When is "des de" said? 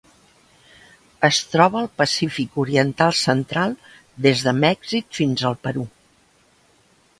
4.29-4.57